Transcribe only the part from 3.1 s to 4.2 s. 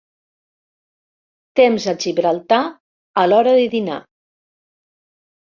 a l'hora de dinar.